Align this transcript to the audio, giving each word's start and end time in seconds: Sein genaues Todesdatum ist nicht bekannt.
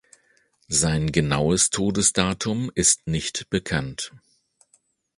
Sein 0.67 1.11
genaues 1.11 1.69
Todesdatum 1.69 2.71
ist 2.73 3.05
nicht 3.05 3.51
bekannt. 3.51 4.11